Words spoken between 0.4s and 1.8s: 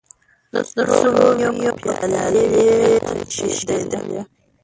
د سرو میو